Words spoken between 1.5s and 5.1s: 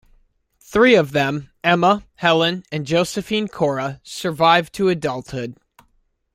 Emma, Helen, and Josephine Cora- survived to